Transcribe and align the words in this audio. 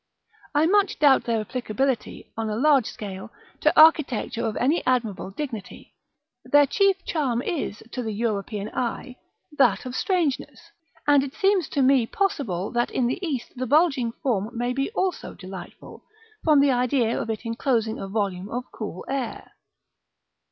I 0.55 0.65
much 0.65 0.97
doubt 0.97 1.25
their 1.25 1.39
applicability, 1.41 2.33
on 2.35 2.49
a 2.49 2.55
large 2.55 2.87
scale, 2.87 3.29
to 3.59 3.79
architecture 3.79 4.43
of 4.43 4.57
any 4.57 4.83
admirable 4.83 5.29
dignity; 5.29 5.93
their 6.43 6.65
chief 6.65 7.05
charm 7.05 7.43
is, 7.43 7.83
to 7.91 8.01
the 8.01 8.11
European 8.11 8.69
eye, 8.73 9.17
that 9.59 9.85
of 9.85 9.93
strangeness; 9.95 10.71
and 11.05 11.23
it 11.23 11.35
seems 11.35 11.69
to 11.69 11.83
me 11.83 12.07
possible 12.07 12.71
that 12.71 12.89
in 12.89 13.05
the 13.05 13.23
east 13.23 13.53
the 13.55 13.67
bulging 13.67 14.11
form 14.23 14.49
may 14.53 14.73
be 14.73 14.89
also 14.93 15.35
delightful, 15.35 16.03
from 16.43 16.61
the 16.61 16.71
idea 16.71 17.21
of 17.21 17.29
its 17.29 17.45
enclosing 17.45 17.99
a 17.99 18.07
volume 18.07 18.49
of 18.49 18.63
cool 18.71 19.05
air. 19.07 19.51